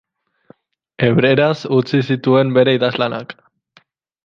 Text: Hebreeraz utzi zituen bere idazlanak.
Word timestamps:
Hebreeraz 1.07 1.51
utzi 1.81 2.01
zituen 2.09 2.57
bere 2.59 2.77
idazlanak. 2.81 3.39